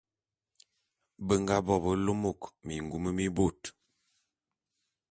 [1.25, 3.61] Be nga bo be lômôk mingum mi bôt.